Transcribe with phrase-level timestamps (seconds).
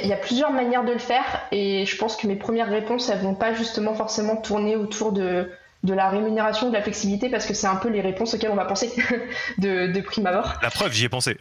[0.00, 3.08] il y, a plusieurs manières de le faire et je pense que mes premières réponses,
[3.08, 5.50] elles vont pas justement forcément tourner autour de,
[5.82, 8.56] de la rémunération, de la flexibilité, parce que c'est un peu les réponses auxquelles on
[8.56, 8.90] va penser
[9.58, 10.54] de, de prime abord.
[10.62, 11.36] La preuve, j'y ai pensé.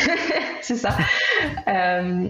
[0.62, 0.96] c'est ça.
[1.68, 2.28] Euh,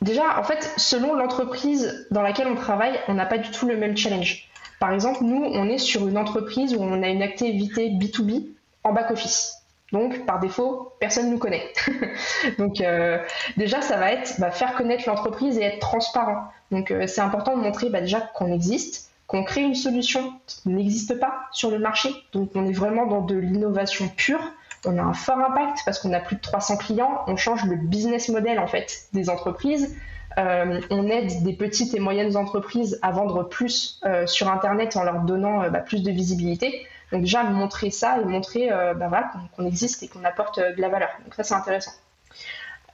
[0.00, 3.76] déjà, en fait, selon l'entreprise dans laquelle on travaille, on n'a pas du tout le
[3.76, 4.48] même challenge.
[4.80, 8.46] Par exemple, nous, on est sur une entreprise où on a une activité B2B
[8.84, 9.61] en back-office.
[9.92, 11.70] Donc, par défaut, personne ne nous connaît.
[12.58, 13.18] Donc, euh,
[13.58, 16.44] déjà, ça va être bah, faire connaître l'entreprise et être transparent.
[16.70, 20.70] Donc, euh, c'est important de montrer bah, déjà qu'on existe, qu'on crée une solution qui
[20.70, 22.08] n'existe pas sur le marché.
[22.32, 24.40] Donc, on est vraiment dans de l'innovation pure.
[24.86, 27.22] On a un fort impact parce qu'on a plus de 300 clients.
[27.26, 29.94] On change le business model en fait des entreprises.
[30.38, 35.20] Euh, on aide des petites et moyennes entreprises à vendre plus sur Internet en leur
[35.20, 36.86] donnant bah, plus de visibilité.
[37.12, 40.80] Donc déjà montrer ça et montrer euh, bah qu'on existe et qu'on apporte euh, de
[40.80, 41.10] la valeur.
[41.24, 41.92] Donc ça c'est intéressant.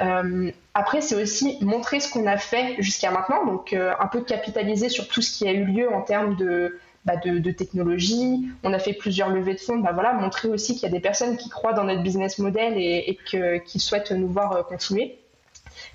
[0.00, 4.88] Euh, après, c'est aussi montrer ce qu'on a fait jusqu'à maintenant, donc un peu capitaliser
[4.88, 8.48] sur tout ce qui a eu lieu en termes de, bah, technologie.
[8.62, 9.78] On a fait plusieurs levées de fonds.
[9.78, 12.74] Bah, voilà, montrer aussi qu'il y a des personnes qui croient dans notre business model
[12.76, 13.18] et,
[13.66, 15.18] qui souhaitent nous voir continuer.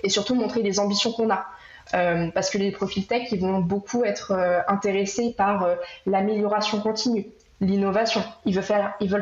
[0.03, 1.45] Et surtout montrer les ambitions qu'on a.
[2.34, 4.34] parce que les profils tech, ils vont beaucoup être
[4.67, 5.66] intéressés par
[6.06, 7.28] l'amélioration continue,
[7.64, 8.23] l'innovation.
[8.45, 8.64] Ils veulent,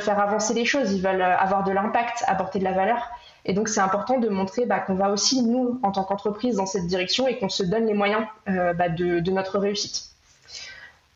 [0.02, 3.10] faire, avancer les choses, ils veulent euh, avoir de l'impact, apporter de la valeur.
[3.46, 6.66] Et donc, c'est important de montrer bah, qu'on va aussi, nous, en tant qu'entreprise, dans
[6.66, 10.10] cette direction et qu'on se donne les moyens euh, bah, de, notre réussite.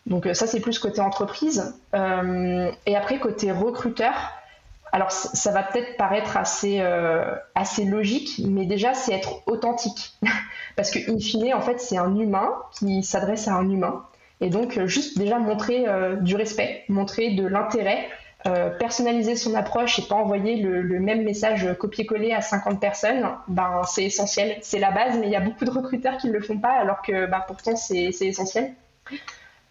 [0.06, 1.76] Donc, euh, ça, c'est plus côté entreprise.
[1.94, 4.14] et après, côté recruteur,
[4.92, 6.82] alors ça va peut-être paraître assez,
[7.54, 10.14] assez logique, mais déjà, c'est être authentique.
[10.76, 14.06] Parce que, in fine, en fait, c'est un humain qui s'adresse à un humain.
[14.46, 18.08] Et donc, euh, juste déjà montrer euh, du respect, montrer de l'intérêt,
[18.46, 23.82] euh, personnaliser son approche et pas envoyer le, même message copier-coller à 50 personnes, ben,
[23.88, 24.58] c'est essentiel.
[24.62, 26.74] C'est la base, mais il y a beaucoup de recruteurs qui ne le font pas,
[26.74, 28.74] alors que ben, pourtant, c'est essentiel.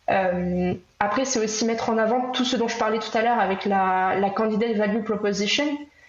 [0.09, 3.67] après, c'est aussi mettre en avant tout ce dont je parlais tout à l'heure avec
[3.67, 5.67] la, la candidate value proposition.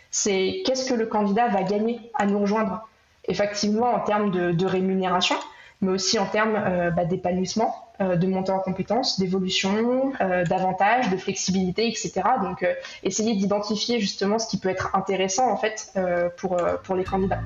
[0.10, 2.90] C'est qu'est-ce que le candidat va gagner à nous rejoindre,
[3.28, 5.36] effectivement en termes de rémunération,
[5.82, 11.10] mais aussi en termes euh, bah, d'épanouissement, euh, de montée en compétences, d'évolution, euh, d'avantages,
[11.10, 12.22] de flexibilité, etc.
[12.42, 12.66] Donc,
[13.04, 15.94] essayer d'identifier justement ce qui peut être intéressant en fait
[16.38, 17.42] pour, pour les candidats.